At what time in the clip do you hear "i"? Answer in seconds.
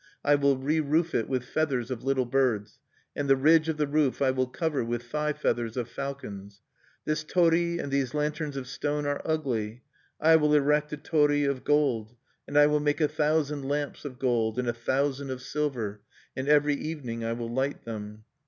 0.25-0.33, 4.19-4.31, 10.19-10.37, 12.57-12.65, 17.23-17.33